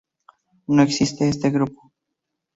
No 0.65 0.81
existe 0.81 1.27
este 1.29 1.51
grupo. 1.51 1.91